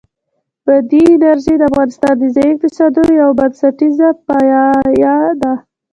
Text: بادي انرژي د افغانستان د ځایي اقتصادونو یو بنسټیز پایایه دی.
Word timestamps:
بادي 0.65 1.01
انرژي 1.13 1.55
د 1.57 1.61
افغانستان 1.69 2.13
د 2.19 2.23
ځایي 2.35 2.51
اقتصادونو 2.53 3.11
یو 3.21 3.29
بنسټیز 3.39 3.97
پایایه 4.27 5.15
دی. 5.41 5.53